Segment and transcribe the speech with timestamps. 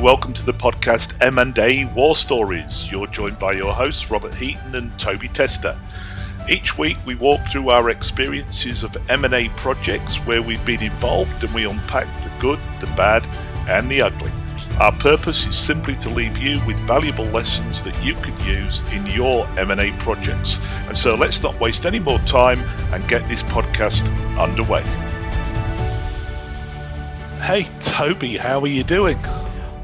[0.00, 2.86] Welcome to the podcast M&A War Stories.
[2.90, 5.74] You're joined by your hosts Robert Heaton and Toby Tester.
[6.50, 11.54] Each week we walk through our experiences of M&A projects where we've been involved and
[11.54, 13.26] we unpack the good, the bad
[13.70, 14.30] and the ugly.
[14.80, 19.06] Our purpose is simply to leave you with valuable lessons that you can use in
[19.06, 20.58] your M&A projects.
[20.88, 22.60] And so let's not waste any more time
[22.92, 24.04] and get this podcast
[24.38, 24.82] underway.
[27.40, 29.16] Hey Toby, how are you doing?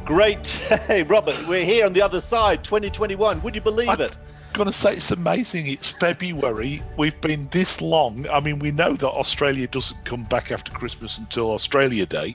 [0.04, 0.46] Great.
[0.86, 3.40] Hey Robert, we're here on the other side, 2021.
[3.42, 4.18] Would you believe I- it?
[4.52, 5.66] going to say it's amazing.
[5.66, 6.82] It's February.
[6.98, 8.28] We've been this long.
[8.28, 12.34] I mean, we know that Australia doesn't come back after Christmas until Australia Day,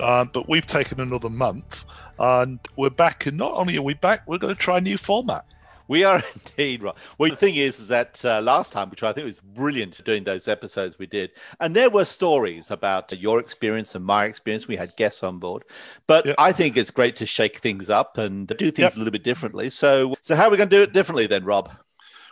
[0.00, 1.84] uh, but we've taken another month
[2.18, 3.26] and we're back.
[3.26, 5.44] And not only are we back, we're going to try a new format.
[5.88, 6.94] We are indeed right.
[7.18, 10.24] Well, the thing is, is that uh, last time, which I think was brilliant doing
[10.24, 11.30] those episodes we did,
[11.60, 14.66] and there were stories about your experience and my experience.
[14.66, 15.64] We had guests on board,
[16.06, 16.36] but Yep.
[16.38, 18.94] I think it's great to shake things up and do things Yep.
[18.94, 19.70] a little bit differently.
[19.70, 21.70] So, so how are we going to do it differently then, Rob?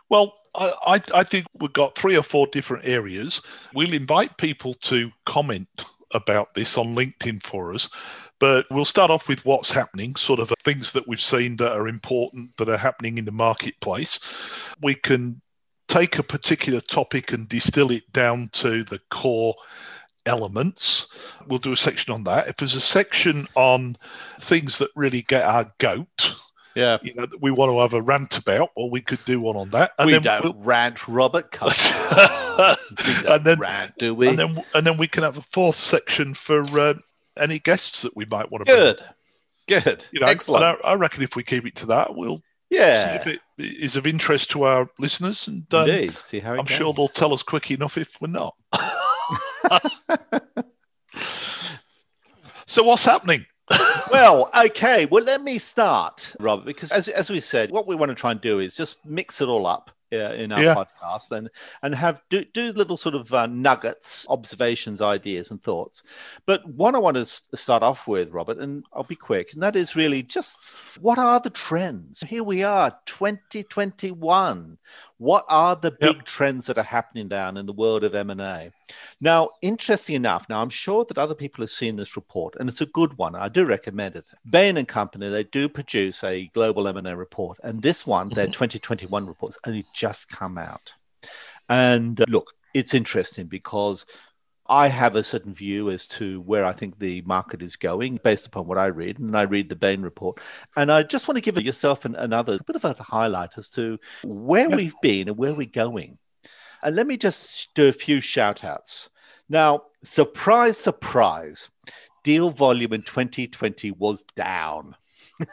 [0.08, 3.40] Well, I, I, I think we've got three or four different areas.
[3.74, 7.88] We'll invite people to comment about this on LinkedIn for us.
[8.42, 11.86] But we'll start off with what's happening, sort of things that we've seen that are
[11.86, 14.18] important that are happening in the marketplace.
[14.82, 15.40] We can
[15.86, 19.54] take a particular topic and distill it down to the core
[20.26, 21.06] elements.
[21.46, 22.48] We'll do a section on that.
[22.48, 23.96] If there's a section on
[24.40, 26.34] things that really get our goat,
[26.74, 29.40] Yeah, you know, that we want to have a rant about, well, we could do
[29.40, 29.92] one on that.
[30.04, 31.52] we then don't we'll- rant, Robert.
[31.52, 32.76] Come on.
[32.90, 34.28] We don't and then rant, do we?
[34.28, 36.94] and then and then we can have a fourth section for uh,
[37.38, 38.94] any guests that we might want to bring.
[39.68, 40.64] Good, good, You know, excellent.
[40.64, 43.22] I, I reckon if we keep it to that, we'll yeah.
[43.24, 43.40] see if it
[43.82, 46.12] is of interest to our listeners, and um, indeed.
[46.12, 48.54] See how it I'm sure they'll tell us quick enough if we're not.
[52.66, 53.46] so what's happening?
[54.10, 55.06] well, okay.
[55.06, 58.32] Well, let me start, Robert, because as, as we said, what we want to try
[58.32, 60.74] and do is just mix it all up uh, in our Yeah.
[60.74, 61.48] podcast and
[61.82, 66.02] and have do, do little sort of uh, nuggets, observations, ideas, and thoughts.
[66.46, 69.76] But one I want to start off with, Robert, and I'll be quick, and that
[69.76, 72.20] is really just what are the trends?
[72.20, 74.78] Here we are, 2021.
[75.18, 76.00] What are the Yep.
[76.00, 78.72] big trends that are happening down in the world of M&A?
[79.20, 82.80] Now, interesting enough, now I'm sure that other people have seen this report, and it's
[82.80, 83.36] a good one.
[83.36, 84.26] I do recommend it.
[84.50, 89.26] Bain and Company, they do produce a global M&A report, and this one, their 2021
[89.28, 90.94] report is only just come out.
[91.68, 94.04] And uh, look, it's interesting because
[94.68, 98.46] I have a certain view as to where I think the market is going based
[98.48, 100.40] upon what I read, and I read the Bain report.
[100.74, 103.56] And I just want to give yourself and, and others a bit of a highlight
[103.58, 104.76] as to where Yep.
[104.76, 106.18] we've been and where we're going.
[106.82, 109.08] And let me just do a few shout outs.
[109.48, 111.70] Now, surprise, surprise,
[112.24, 114.96] deal volume in 2020 was down.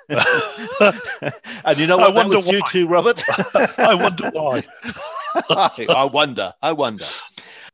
[0.10, 3.24] And you know I what that wonder was due to, Robert?
[3.78, 4.64] I wonder why.
[5.50, 6.54] I wonder.
[6.62, 7.06] I wonder.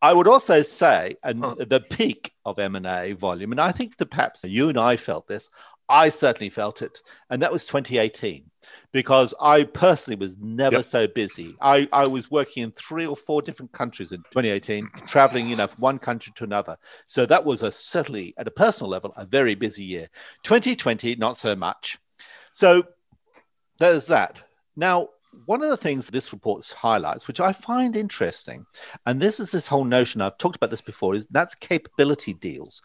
[0.02, 3.98] I would also say, and the peak of M and A volume, and I think
[3.98, 5.50] that perhaps you and I felt this.
[5.88, 8.50] I certainly felt it, and that was 2018,
[8.92, 10.86] because I personally was never Yep.
[10.86, 11.56] so busy.
[11.62, 15.68] I, I was working in three or four different countries in 2018, traveling, you know,
[15.68, 16.78] from one country to another.
[17.06, 20.09] So that was a certainly at a personal level a very busy year.
[20.42, 22.00] 2020, not so much.
[22.56, 22.84] So
[23.80, 24.40] there's that.
[24.78, 25.10] Now,
[25.46, 28.66] one of the things this report highlights, which I find interesting,
[29.06, 32.81] and this is this whole notion I've talked about this before, is that's capability deals.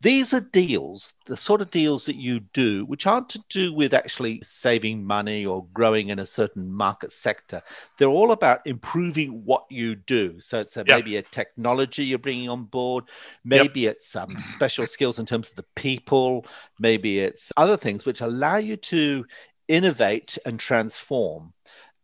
[0.00, 3.92] These are deals, the sort of deals that you do, which aren't to do with
[3.94, 7.62] actually saving money or growing in a certain market sector.
[7.98, 10.40] They're all about improving what you do.
[10.40, 10.96] So it's a, Yeah.
[10.96, 13.04] maybe a technology you're bringing on board,
[13.44, 16.46] maybe it's some special skills in terms of the people,
[16.78, 19.26] maybe it's other things which allow you to
[19.68, 21.52] innovate and transform.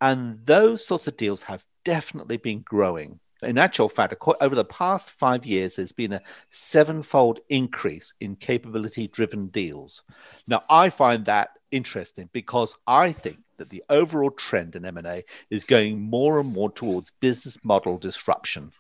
[0.05, 3.21] And those sorts of deals have definitely been growing.
[3.43, 6.21] In actual fact, over the past five years, there's been a
[6.51, 10.03] sevenfold increase in capability driven deals.
[10.47, 15.65] Now, I find that interesting because I think that the overall trend in M&A is
[15.65, 18.73] going more and more towards business model disruption,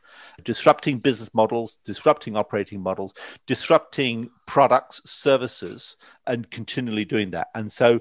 [0.42, 3.14] disrupting business models, disrupting operating models,
[3.46, 5.96] disrupting products, services,
[6.26, 7.48] and continually doing that.
[7.54, 8.00] And so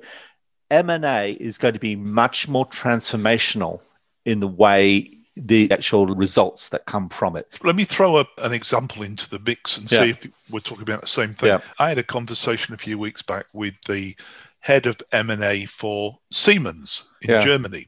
[0.74, 3.80] M&A is going to be much more transformational
[4.25, 7.48] in the way the actual results that come from it.
[7.64, 10.04] Let me throw a, an example into the mix and Yeah.
[10.04, 11.50] see if we're talking about the same thing.
[11.50, 11.60] Yeah.
[11.80, 14.16] I had a conversation a few weeks back with the
[14.60, 17.44] head of M&A for Siemens in Yeah.
[17.44, 17.88] Germany.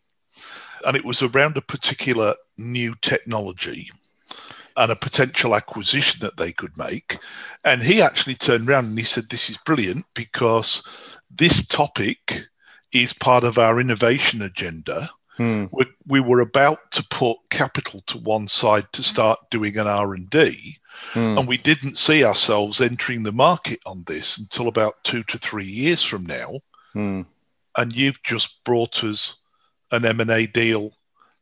[0.85, 3.89] And it was around a particular new technology
[4.77, 7.17] and a potential acquisition that they could make.
[7.63, 10.83] And he actually turned around and he said, This is brilliant because
[11.29, 12.47] this topic
[13.03, 15.09] is part of our innovation agenda.
[15.37, 15.65] Hmm.
[15.71, 20.77] We, we were about to put capital to one side to start doing an R&D
[21.11, 21.37] Hmm.
[21.37, 25.65] and we didn't see ourselves entering the market on this until about 2 to 3
[25.65, 26.61] years from now
[26.93, 27.23] Hmm.
[27.77, 29.35] and you've just brought us
[29.91, 30.93] an M&A deal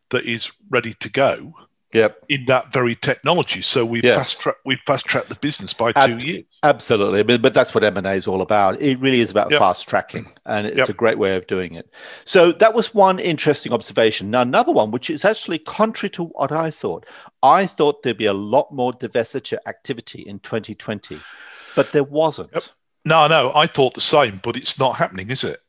[0.09, 1.53] that is ready to go
[1.93, 2.25] Yep.
[2.29, 3.61] in that very technology.
[3.61, 4.15] So we've Yes.
[4.17, 6.43] fast tracked we've fast tracked the business by Ab- two years.
[6.63, 8.81] Absolutely, but, but that's what M and A is all about.
[8.81, 9.59] It really is about Yep.
[9.59, 10.89] fast tracking, and it's Yep.
[10.89, 11.89] a great way of doing it.
[12.25, 14.31] So that was one interesting observation.
[14.31, 17.05] Now another one, which is actually contrary to what I thought.
[17.41, 21.19] I thought there'd be a lot more divestiture activity in 2020,
[21.75, 22.49] but there wasn't.
[22.53, 22.63] Yep.
[23.05, 25.59] No, no, I thought the same, but it's not happening, is it?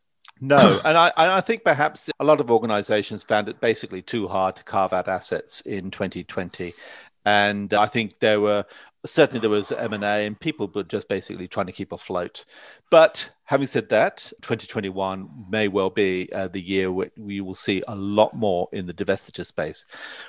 [0.47, 4.29] No, and I, and I think perhaps a lot of organizations found it basically too
[4.29, 6.75] hard to carve out assets in 2020.
[7.25, 8.67] And I think there were
[9.07, 12.45] certainly there was M&A and people were just basically trying to keep afloat.
[12.91, 17.83] But having said that, 2021 may well be uh, the year where we will see
[17.87, 19.85] a lot more in the divestiture space.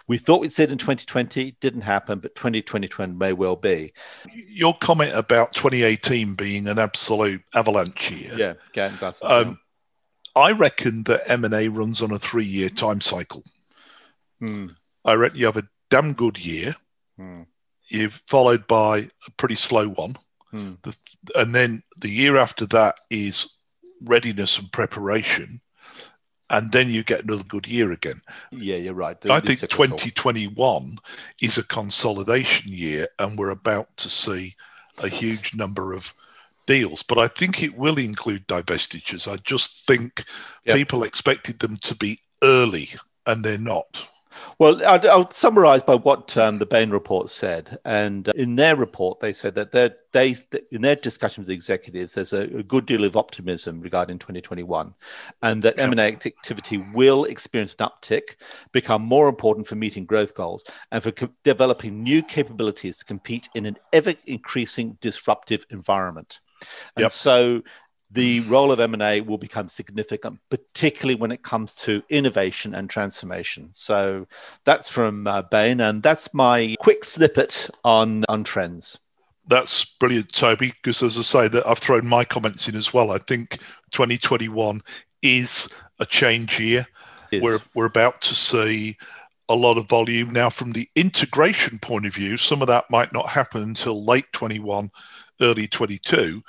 [0.08, 3.94] We thought we'd see it in 2020, didn't happen, but 2021 may well be.
[4.34, 8.34] Your comment about 2018 being an absolute avalanche year.
[8.38, 8.54] Yeah.
[9.24, 9.60] Um,
[10.36, 13.44] I reckon that M&A runs on a three-year time cycle.
[14.40, 14.68] Hmm,
[15.06, 16.76] I reckon you have a damn good year,
[17.18, 17.44] hmm,
[17.88, 18.98] you've followed by
[19.28, 20.16] a pretty slow one,
[20.52, 20.74] hmm.
[20.84, 20.96] the,
[21.36, 23.50] and then the year after that is
[24.04, 25.62] readiness and preparation,
[26.50, 28.22] and then you get another good year again.
[28.52, 29.18] Yeah, you're right.
[29.30, 30.98] I think 2021
[31.42, 34.56] is a consolidation year, and we're about to see
[35.02, 36.14] a huge number of
[36.66, 37.04] deals.
[37.04, 39.32] But I think it will include divestitures.
[39.32, 40.26] I just think
[40.66, 40.76] Yep.
[40.78, 42.90] people expected them to be early,
[43.26, 44.04] and they're not.
[44.58, 47.78] Well, I'll, I'll summarize by what um, the Bain report said.
[47.86, 50.36] And uh, in their report, they said that they,
[50.72, 54.94] in their discussion with the executives, there's a, a good deal of optimism regarding 2021,
[55.42, 55.80] and that.
[55.80, 58.36] M&A activity will experience an uptick,
[58.72, 63.50] become more important for meeting growth goals, and for co- developing new capabilities to compete
[63.56, 66.40] in an ever increasing disruptive environment.
[66.96, 67.12] And Yep.
[67.12, 67.62] so
[68.12, 73.70] the role of M&A will become significant, particularly when it comes to innovation and transformation.
[73.74, 74.28] So
[74.64, 79.00] that's from uh, Bain, and that's my quick snippet on, on trends.
[79.48, 80.70] That's brilliant, Toby.
[80.70, 83.12] Because as I say, that I've thrown my comments in as well.
[83.12, 83.60] I think
[83.92, 84.82] 2021
[85.22, 85.68] is
[86.00, 86.88] a change year.
[87.34, 88.98] We're we're about to see
[89.50, 92.38] a lot of volume now from the integration point of view.
[92.38, 94.90] Some of that might not happen until late 21,
[95.42, 96.44] early 22,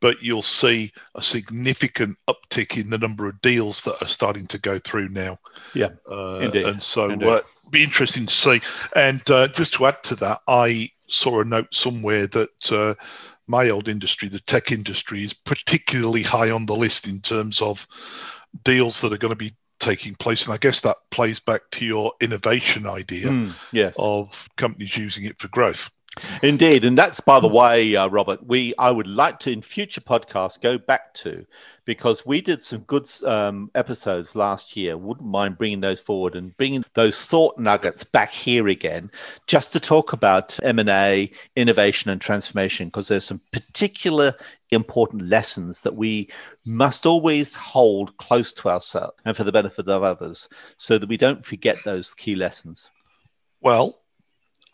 [0.00, 4.58] but you'll see a significant uptick in the number of deals that are starting to
[4.58, 5.38] go through now.
[5.74, 7.28] Yeah, uh, indeed, and so indeed.
[7.28, 8.60] uh, be interesting to see.
[8.96, 12.72] And uh, just to add to that, I saw a note somewhere that.
[12.72, 12.94] Uh,
[13.48, 17.86] my old industry, the tech industry, is particularly high on the list in terms of
[18.62, 20.44] deals that are going to be taking place.
[20.44, 23.96] And I guess that plays back to your innovation idea Mm, yes.
[23.98, 25.90] of companies using it for growth.
[26.42, 28.46] Indeed, and that's by the way, uh, Robert.
[28.46, 31.46] We I would like to in future podcasts go back to
[31.86, 34.98] because we did some good um, episodes last year.
[34.98, 39.10] Wouldn't mind bringing those forward and bringing those thought nuggets back here again,
[39.46, 42.88] just to talk about M and A, innovation, and transformation.
[42.88, 44.34] Because there's some particular
[44.70, 46.30] important lessons that we
[46.66, 51.16] must always hold close to ourselves and for the benefit of others, so that we
[51.16, 52.90] don't forget those key lessons.
[53.62, 54.01] Well,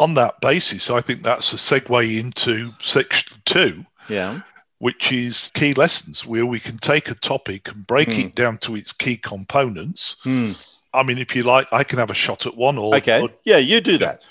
[0.01, 4.41] on that basis, I think that's a segue into section two, Yeah.
[4.79, 8.21] which is key lessons, where we can take a topic and break Hmm.
[8.21, 10.17] it down to its key components.
[10.23, 10.53] Hmm.
[10.95, 13.21] I mean, if you like, I can have a shot at one or, Okay.
[13.21, 14.27] or Yeah, you do that.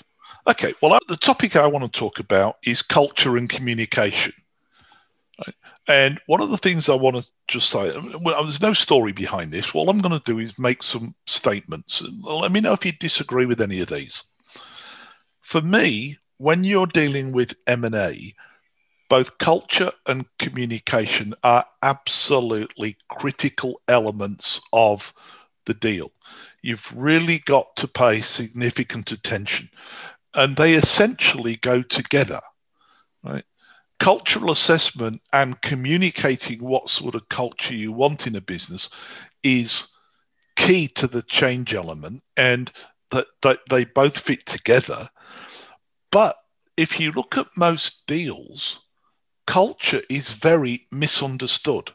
[0.46, 4.32] Okay, well, uh, the topic I want to talk about is culture and communication.
[5.38, 5.54] Right?
[5.86, 9.52] And one of the things I want to just say, well, there's no story behind
[9.52, 9.72] this.
[9.74, 12.02] What I'm going to do is make some statements.
[12.22, 14.24] Let me know if you disagree with any of these.
[15.48, 18.34] For me, when you're dealing with M&A,
[19.08, 25.14] both culture and communication are absolutely critical elements of
[25.64, 26.12] the deal.
[26.60, 29.70] You've really got to pay significant attention
[30.34, 32.40] and they essentially go together
[33.24, 33.44] right
[33.98, 38.90] cultural assessment and communicating what sort of culture you want in a business
[39.42, 39.88] is
[40.56, 42.70] key to the change element and
[43.12, 45.08] that, that they both fit together
[46.10, 46.36] but
[46.76, 48.80] if you look at most deals
[49.46, 51.92] culture is very misunderstood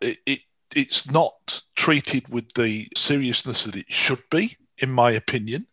[0.00, 0.40] it, it
[0.74, 5.66] it's not treated with the seriousness that it should be in my opinion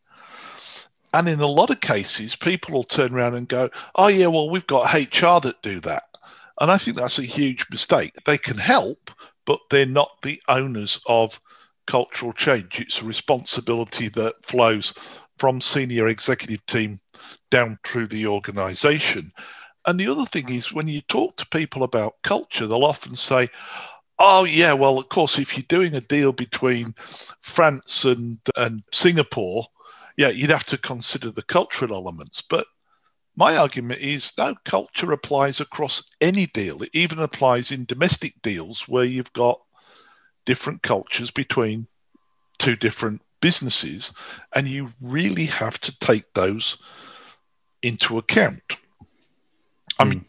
[1.16, 4.50] and in a lot of cases, people will turn around and go, oh, yeah, well,
[4.50, 6.04] we've got HR that do that.
[6.60, 8.12] And I think that's a huge mistake.
[8.26, 9.12] They can help,
[9.46, 11.40] but they're not the owners of
[11.88, 12.82] cultural change.
[12.82, 14.94] It's a responsibility that flows
[15.38, 17.00] from senior executive team
[17.52, 19.32] down through the organization.
[19.86, 23.50] And the other thing is when you talk to people about culture, they'll often say,
[24.18, 26.96] Oh yeah, well of course if you're doing a deal between
[27.42, 29.68] France and and Singapore,
[30.18, 32.42] yeah, you'd have to consider the cultural elements.
[32.42, 32.66] But
[33.36, 36.82] my argument is no, culture applies across any deal.
[36.82, 39.60] It even applies in domestic deals where you've got
[40.46, 41.88] different cultures between
[42.58, 44.14] two different businesses,
[44.56, 46.78] and you really have to take those
[47.86, 48.78] into account.
[50.00, 50.26] I mean, mm.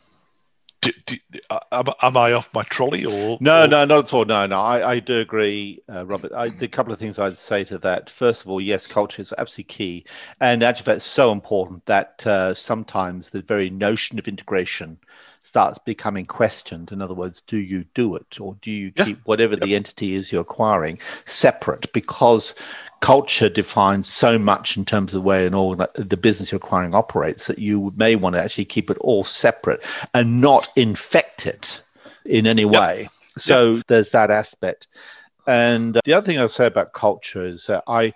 [0.81, 1.41] do, do,
[1.73, 3.65] am, am, I off my trolley or no?
[3.65, 3.69] Or?
[3.69, 4.25] No, not at all.
[4.25, 6.33] No, no, I, I do agree, uh, Robert.
[6.33, 8.11] I, the couple of things I'd say to that.
[8.11, 10.05] First of all, yes, culture is absolutely key,
[10.41, 14.99] and actually, that's so important that uh, sometimes the very notion of integration
[15.47, 16.91] starts becoming questioned.
[16.91, 19.05] In other words, do you do it, or do you yeah.
[19.05, 19.63] keep whatever yep.
[19.63, 21.93] the entity is you're acquiring separate?
[21.93, 22.55] Because
[23.01, 26.95] culture defines so much in terms of the way an organ- the business you're acquiring
[26.95, 29.83] operates that you may want to actually keep it all separate
[30.15, 31.81] and not infect it
[32.25, 33.09] in any way.
[33.39, 33.87] So yep.
[33.87, 34.89] there's that aspect.
[35.47, 38.15] And the other thing I'll say about culture is that I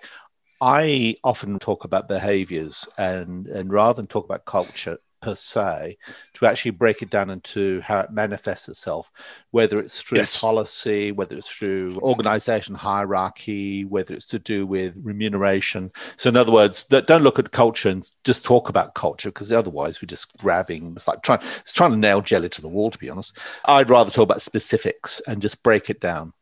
[0.59, 5.97] I often talk about behaviors and and rather than talk about culture, per se,
[6.33, 9.11] to actually break it down into how it manifests itself,
[9.51, 10.39] whether it's through yes.
[10.39, 15.91] policy, whether it's through organization hierarchy, whether it's to do with remuneration.
[16.15, 20.01] So, in other words, don't look at culture and just talk about culture because otherwise
[20.01, 20.93] we're just grabbing.
[20.95, 22.91] It's like trying, it's trying to nail jelly to the wall.
[22.91, 26.33] To be honest, I'd rather talk about specifics and just break it down.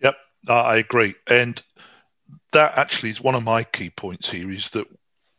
[0.00, 0.16] Yep,
[0.48, 1.62] I agree, and
[2.52, 4.86] that actually is one of my key points here is that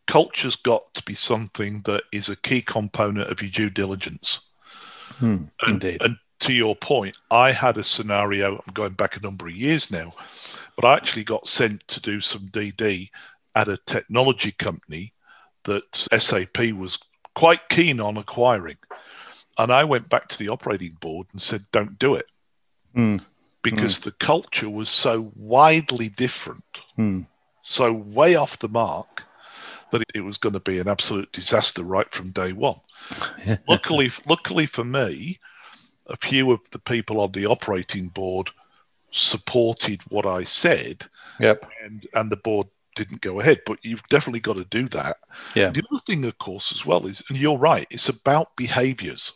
[0.07, 4.41] culture's got to be something that is a key component of your due diligence.
[5.15, 6.01] Hmm, and, indeed.
[6.01, 9.89] And to your point, I had a scenario, I'm going back a number of years
[9.91, 10.13] now,
[10.75, 13.09] but I actually got sent to do some DD
[13.55, 15.13] at a technology company
[15.63, 16.99] that SAP was
[17.35, 18.77] quite keen on acquiring.
[19.57, 22.25] And I went back to the operating board and said, don't do it.
[22.93, 23.17] Hmm.
[23.61, 26.65] Because the culture was so widely different,
[26.97, 27.21] hmm.
[27.61, 29.23] so way off the mark
[29.99, 32.79] that it was going to be an absolute disaster right from day one.
[33.67, 35.39] luckily, luckily for me,
[36.07, 38.49] a few of the people on the operating board
[39.11, 41.07] supported what I said.
[41.39, 41.69] Yep.
[41.83, 43.61] And and the board didn't go ahead.
[43.65, 45.17] But you've definitely got to do that.
[45.55, 45.69] Yeah.
[45.69, 49.33] The other thing, of course, as well is, and you're right, it's about behaviors.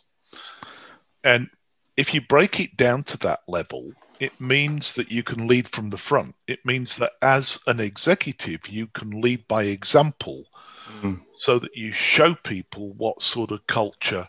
[1.24, 1.48] And
[1.96, 5.90] if you break it down to that level, it means that you can lead from
[5.90, 6.34] the front.
[6.46, 10.44] It means that as an executive, you can lead by example
[11.00, 11.20] mm.
[11.38, 14.28] so that you show people what sort of culture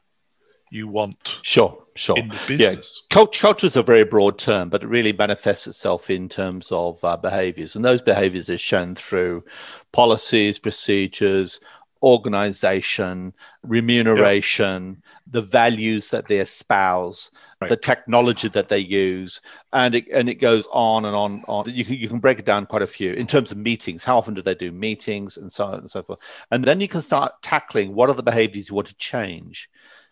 [0.71, 1.39] you want.
[1.41, 2.17] Sure, sure.
[2.17, 3.01] In the business.
[3.01, 3.15] Yeah.
[3.15, 7.03] Culture, culture is a very broad term, but it really manifests itself in terms of
[7.03, 7.75] uh, behaviors.
[7.75, 9.43] And those behaviors are shown through
[9.91, 11.59] policies, procedures,
[12.01, 17.69] organization, remuneration, the values that they espouse, right.
[17.69, 19.41] the technology that they use,
[19.73, 21.43] and it and it goes on and on.
[21.47, 24.03] On you can you can break it down quite a few in terms of meetings.
[24.03, 26.19] How often do they do meetings and so on and so forth,
[26.51, 29.69] and then you can start tackling what are the behaviors you want to change.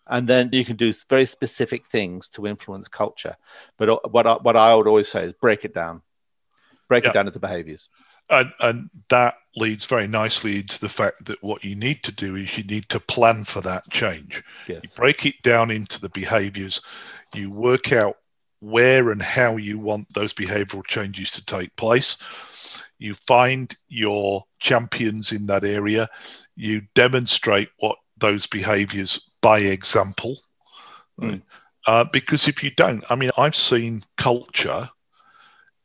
[0.10, 3.36] And then you can do very specific things to influence culture.
[3.77, 6.01] But uh, what I, what I would always say is break it down,
[6.88, 7.89] break it down into behaviors.
[8.29, 12.36] And, and that leads very nicely into the fact that what you need to do
[12.36, 14.43] is you need to plan for that change.
[14.67, 14.81] Yes.
[14.84, 16.81] You break it down into the behaviors,
[17.34, 18.17] you work out
[18.60, 22.17] where and how you want those behavioral changes to take place.
[23.00, 26.10] You find your champions in that area,
[26.55, 30.39] you demonstrate what those behaviors by example.
[31.22, 31.41] Mm.
[31.86, 34.89] Uh, because if you don't, I mean, I've seen culture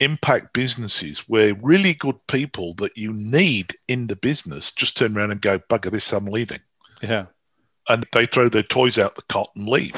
[0.02, 5.30] impact businesses where really good people that you need in the business just turn around
[5.30, 6.61] and go, bugger this, I'm leaving.
[7.02, 7.26] Yeah.
[7.88, 9.97] And they throw their toys out the cot and leave.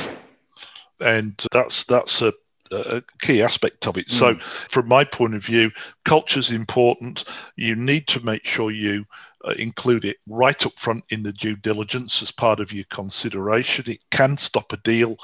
[1.00, 2.32] And that's that's a,
[2.70, 4.08] a key aspect of it.
[4.08, 4.12] Mm.
[4.12, 4.34] So,
[4.68, 5.70] from my point of view,
[6.04, 7.24] culture is important.
[7.56, 9.04] You need to make sure you
[9.44, 13.90] uh, include it right up front in the due diligence as part of your consideration.
[13.90, 15.16] It can stop a deal.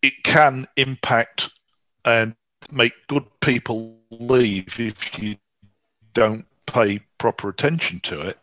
[0.00, 1.50] It can impact
[2.04, 2.34] and
[2.72, 5.36] make good people leave if you
[6.12, 8.38] don't pay proper attention to it.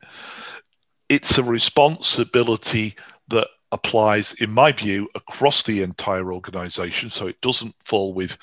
[1.09, 2.95] It's a responsibility
[3.29, 7.09] that applies, in my view, across the entire organization.
[7.09, 8.37] So it doesn't fall with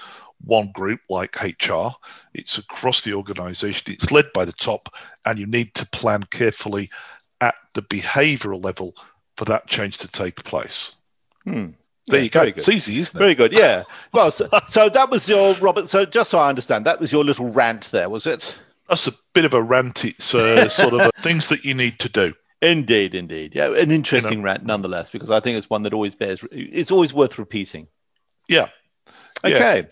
[0.44, 1.88] one group like HR,
[2.32, 4.88] it's across the organization, it's led by the top,
[5.24, 6.90] and you need to plan carefully
[7.40, 8.94] at the behavioral level
[9.36, 10.92] for that change to take place.
[11.44, 11.70] Hmm.
[12.08, 12.42] There Yeah, you go.
[12.42, 13.18] It's easy, isn't it?
[13.18, 13.52] Very good.
[13.52, 13.84] Yeah.
[14.12, 15.88] Well, so, so that was your Robert.
[15.88, 18.58] So just so I understand, that was your little rant there, was it?
[18.88, 20.04] That's a bit of a rant.
[20.04, 22.34] It's uh, sort of a, things that you need to do.
[22.62, 23.54] Indeed, indeed.
[23.54, 26.44] Yeah, an interesting rant nonetheless, because I think it's one that always bears.
[26.50, 27.86] It's always worth repeating.
[28.48, 28.68] Yeah.
[29.44, 29.54] Yeah.
[29.56, 29.88] Okay.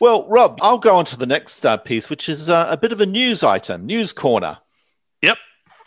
[0.00, 2.90] Well, Rob, I'll go on to the next uh, piece, which is uh, a bit
[2.92, 4.58] of a news item, news corner.
[5.22, 5.38] Yep.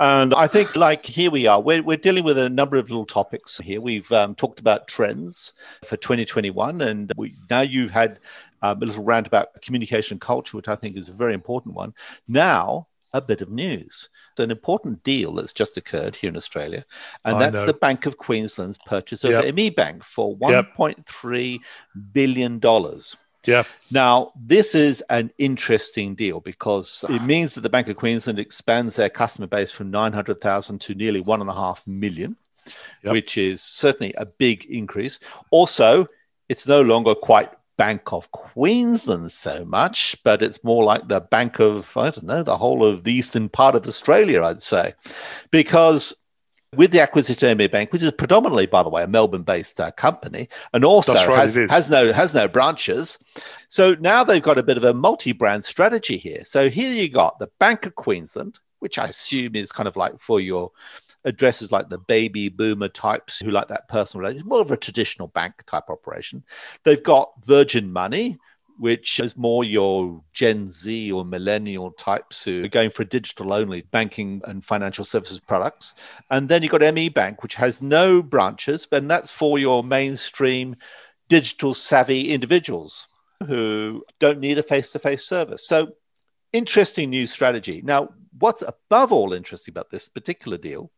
[0.01, 1.61] And I think, like, here we are.
[1.61, 3.79] We're, we're dealing with a number of little topics here.
[3.79, 5.53] We've um, talked about trends
[5.85, 8.19] for 2021, and we, now you've had
[8.63, 11.93] um, a little rant about communication culture, which I think is a very important one.
[12.27, 14.09] Now, a bit of news.
[14.31, 16.83] It's an important deal that's just occurred here in Australia,
[17.23, 17.65] and I that's know.
[17.67, 19.53] the Bank of Queensland's purchase of Yep.
[19.53, 20.77] ME Bank for Yep.
[20.77, 21.59] $1.3
[22.11, 22.59] billion.
[23.45, 23.63] Yeah.
[23.89, 27.25] Now, this is an interesting deal because it ah.
[27.25, 31.41] means that the Bank of Queensland expands their customer base from 900,000 to nearly one
[31.41, 32.37] and a half million,
[33.03, 33.13] Yep.
[33.13, 35.19] which is certainly a big increase.
[35.49, 36.07] Also,
[36.47, 41.59] it's no longer quite Bank of Queensland so much, but it's more like the Bank
[41.59, 44.93] of, I don't know, the whole of the eastern part of Australia, I'd say.
[45.49, 46.13] Because
[46.75, 49.91] with the acquisition of ME Bank, which is predominantly, by the way, a Melbourne-based uh,
[49.91, 53.17] company, and also right, has, has no has no branches.
[53.67, 56.45] So now they've got a bit of a multi-brand strategy here.
[56.45, 60.19] So here you got the Bank of Queensland, which I assume is kind of like
[60.19, 60.71] for your
[61.25, 65.27] addresses like the baby boomer types who like that personal relationship, more of a traditional
[65.27, 66.43] bank type operation.
[66.83, 68.39] They've got Virgin Money,
[68.81, 73.83] which is more your Gen Z or millennial types who are going for digital only
[73.83, 75.93] banking and financial services products.
[76.31, 80.75] And then you've got ME Bank, which has no branches, and that's for your mainstream
[81.29, 83.07] digital savvy individuals
[83.45, 85.67] who don't need a face to face service.
[85.67, 85.89] So,
[86.51, 87.83] interesting new strategy.
[87.85, 88.09] Now,
[88.39, 90.89] what's above all interesting about this particular deal?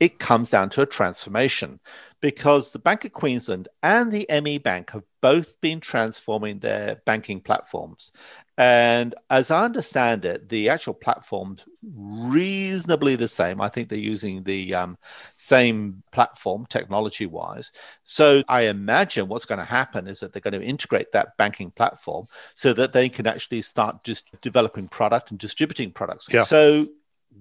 [0.00, 1.80] It comes down to a transformation
[2.20, 7.40] because the Bank of Queensland and the ME Bank have both been transforming their banking
[7.40, 8.12] platforms.
[8.56, 13.60] And as I understand it, the actual platform's reasonably the same.
[13.60, 14.96] I think they're using the um,
[15.36, 17.72] same platform technology wise.
[18.04, 21.72] So I imagine what's going to happen is that they're going to integrate that banking
[21.72, 26.28] platform so that they can actually start just developing product and distributing products.
[26.32, 26.42] Yeah.
[26.42, 26.88] So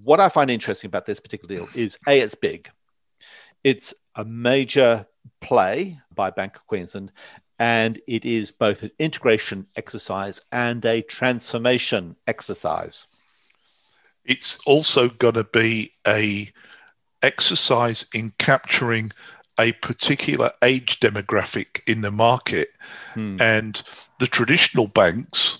[0.01, 2.69] what I find interesting about this particular deal is A, it's big.
[3.63, 5.05] It's a major
[5.39, 7.11] play by Bank of Queensland,
[7.59, 13.07] and it is both an integration exercise and a transformation exercise.
[14.25, 16.51] It's also going to be a
[17.21, 19.11] exercise in capturing
[19.59, 22.69] a particular age demographic in the market,
[23.13, 23.39] Hmm.
[23.39, 23.81] and
[24.19, 25.59] the traditional banks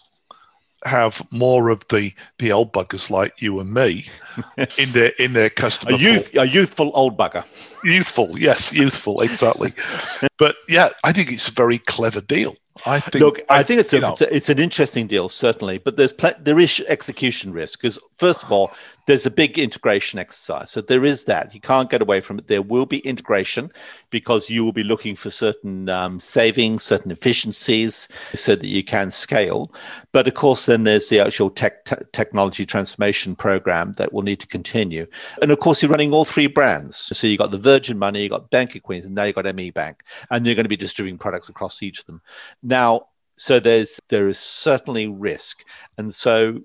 [0.85, 4.05] have more of the the old buggers like you and me
[4.77, 7.43] in their in their customer A youth, a youthful old bugger.
[7.83, 9.73] youthful yes youthful exactly.
[10.37, 12.55] But yeah i think it's a very clever deal.
[12.87, 15.95] I think Look, I think it's a, it's a it's an interesting deal, certainly, but
[15.95, 18.71] there's pl- there is execution risk because first of all,
[19.05, 22.47] there's a big integration exercise, so there is that you can't get away from it.
[22.47, 23.71] There will be integration
[24.09, 29.11] because you will be looking for certain um, savings, certain efficiencies, so that you can
[29.11, 29.73] scale.
[30.11, 34.39] But of course, then there's the actual tech te- technology transformation program that will need
[34.39, 35.07] to continue,
[35.41, 37.09] and of course, you're running all three brands.
[37.17, 39.53] So you've got the Virgin Money, you've got Bank of Queens, and now you got
[39.53, 42.21] ME Bank, and you're going to be distributing products across each of them.
[42.61, 45.63] Now, so there's there is certainly risk,
[45.97, 46.61] and so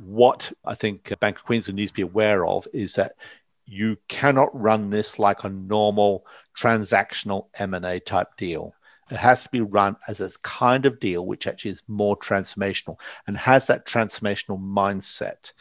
[0.00, 3.14] what I think Bank of Queensland needs to be aware of is that
[3.66, 8.74] you cannot run this like a normal transactional M and A type deal.
[9.10, 12.98] It has to be run as a kind of deal which actually is more transformational
[13.26, 15.52] and has that transformational mindset.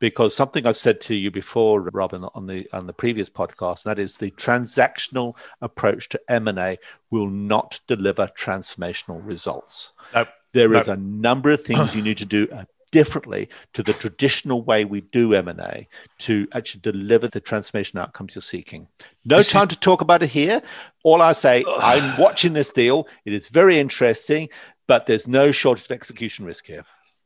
[0.00, 3.90] Because something I've said to you before, Robin, on the on the previous podcast, and
[3.90, 6.78] that is the transactional approach to M and A
[7.10, 9.92] will not deliver transformational results.
[10.12, 10.80] no, There No.
[10.80, 12.48] is a number of things you need to do
[12.92, 18.42] differently to the traditional way we do M&A to actually deliver the transformation outcomes you're
[18.42, 18.88] seeking.
[19.24, 20.62] No time to talk about it here.
[21.02, 23.08] All I say, I'm watching this deal.
[23.24, 24.48] It is very interesting,
[24.86, 26.84] but there's no shortage of execution risk here.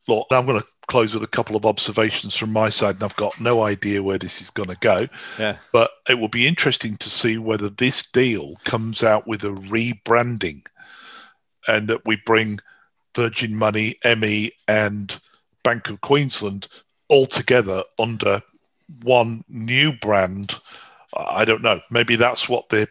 [0.08, 3.16] Look, I'm going to close with a couple of observations from my side, and I've
[3.16, 5.08] got no idea where this is going to go.
[5.38, 5.58] Yeah.
[5.72, 10.66] But it will be interesting to see whether this deal comes out with a rebranding
[11.68, 12.60] and that we bring
[13.14, 15.20] Virgin Money, ME, and
[15.62, 16.68] Bank of Queensland
[17.08, 18.42] all together under
[19.02, 20.54] one new brand.
[21.16, 21.80] I don't know.
[21.90, 22.88] Maybe that's what they're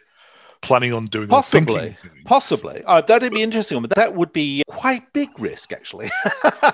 [0.62, 1.28] planning on doing.
[1.28, 2.84] Possibly, possibly.
[2.86, 3.82] Uh, that'd be interesting.
[3.82, 6.10] But that would be quite big risk, actually.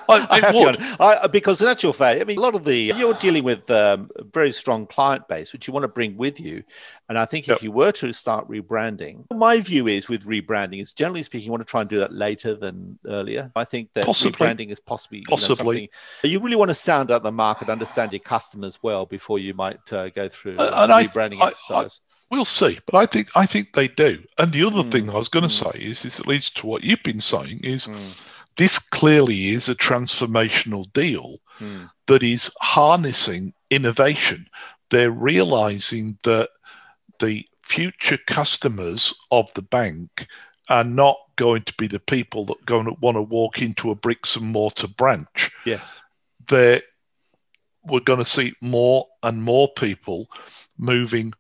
[0.09, 0.77] I, would.
[0.99, 4.09] I, because in actual fact, I mean, a lot of the you're dealing with um,
[4.15, 6.63] a very strong client base, which you want to bring with you.
[7.07, 10.91] And I think if you were to start rebranding, my view is with rebranding is
[10.91, 13.51] generally speaking, you want to try and do that later than earlier.
[13.55, 14.47] I think that possibly.
[14.47, 15.87] rebranding is possibly possibly you,
[16.23, 19.53] know, you, really want to sound out the market, understand your customers well before you
[19.53, 22.01] might uh, go through uh, rebranding I, exercise.
[22.31, 24.23] We'll see, but I think I think they do.
[24.37, 24.91] And the other mm.
[24.91, 25.71] thing I was going to mm.
[25.73, 27.97] say is, is it leads to what you've been saying is mm.
[28.57, 31.85] this clearly is a transformational deal hmm.
[32.07, 34.47] that is harnessing innovation.
[34.89, 36.49] They're realizing that
[37.19, 40.27] the future customers of the bank
[40.69, 43.95] are not going to be the people that going to want to walk into a
[43.95, 45.51] bricks and mortar branch.
[45.65, 46.01] Yes,
[46.49, 46.81] they
[47.83, 50.27] we're going to see more and more people
[50.77, 51.33] moving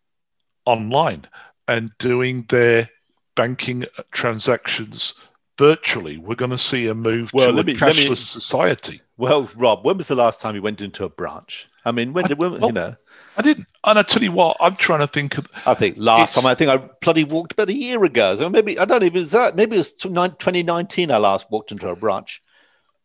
[0.65, 1.27] online
[1.67, 2.89] and doing their
[3.35, 5.13] banking transactions
[5.57, 6.17] virtually.
[6.17, 9.01] We're going to see a move well, to a me, cashless me, society.
[9.17, 11.67] Well, Rob, when was the last time you went into a branch?
[11.85, 12.95] I mean, when, I, when well, you know?
[13.37, 13.67] I didn't.
[13.83, 15.47] And I tell you what, I'm trying to think of.
[15.65, 18.35] I think last time, I think I bloody walked about a year ago.
[18.35, 21.87] So maybe, I don't even, is that, maybe it was 2019 I last walked into
[21.87, 22.41] a branch.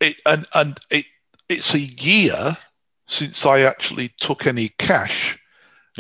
[0.00, 1.04] It, and and it,
[1.48, 2.56] it's a year
[3.06, 5.38] since I actually took any cash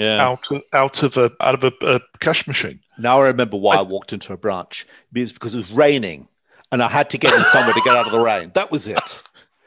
[0.00, 0.24] yeah.
[0.24, 2.80] out of out of a out of a, a cash machine.
[2.98, 4.86] Now I remember why I, I walked into a branch.
[5.14, 6.28] It was because it was raining,
[6.72, 8.50] and I had to get in somewhere to get out of the rain.
[8.54, 9.22] That was it.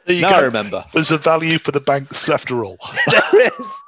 [0.06, 0.36] There you now go.
[0.36, 0.86] I remember.
[0.94, 2.78] There's a value for the banks after all.
[3.12, 3.84] there is.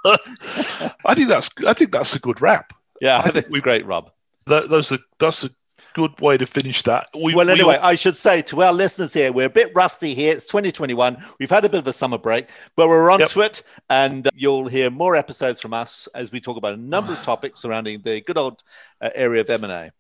[1.06, 2.74] I think that's I think that's a good wrap.
[3.02, 4.12] Yeah, I think it's great, Rob.
[4.48, 5.50] That, that's a that's a
[5.96, 7.08] good way to finish that.
[7.20, 7.80] We, well, anyway, we.
[7.80, 10.34] I should say to our listeners here, we're a bit rusty here.
[10.34, 11.18] It's 2021.
[11.40, 13.30] We've had a bit of a summer break, but we're on yep.
[13.30, 17.14] to it, and you'll hear more episodes from us as we talk about a number
[17.14, 18.62] of topics surrounding the good old
[19.02, 19.92] uh, area of M&A.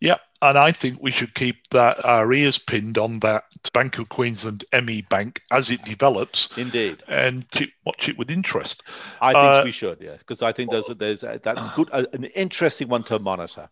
[0.00, 4.10] Yeah, and I think we should keep that our ears pinned on that Bank of
[4.10, 6.58] Queensland ME Bank as it develops.
[6.58, 8.82] Indeed, and to watch it with interest.
[9.22, 12.24] I think uh, we should, yeah, because I think there's there's that's good, uh, an
[12.24, 13.70] interesting one to monitor.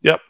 [0.00, 0.20] Yep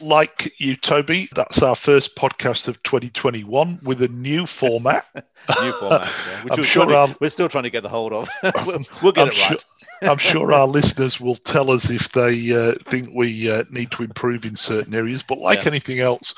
[0.00, 5.06] like you, Toby, that's our first podcast of 2021 with a new format.
[5.62, 6.42] new format, yeah.
[6.44, 8.28] which we're, sure our, we're still trying to get the hold of.
[8.66, 9.64] we'll, we'll, get I'm it right.
[10.02, 13.90] Sure, I'm sure our listeners will tell us if they uh, think we uh, need
[13.92, 15.22] to improve in certain areas.
[15.22, 15.68] But like yeah.
[15.68, 16.34] anything else,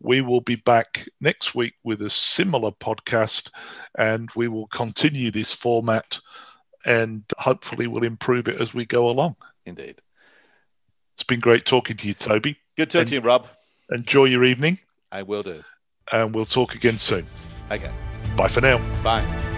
[0.00, 3.50] we will be back next week with a similar podcast
[3.98, 6.20] and we will continue this format
[6.84, 9.36] and hopefully we'll improve it as we go along.
[9.66, 10.00] Indeed.
[11.14, 12.56] It's been great talking to you, Toby.
[12.80, 13.46] Good talking to you, Rob.
[13.90, 14.78] Enjoy your evening.
[15.12, 15.62] I will do.
[16.12, 17.26] And we'll talk again soon.
[17.70, 17.92] Okay.
[18.38, 18.78] Bye for now.
[19.02, 19.49] Bye.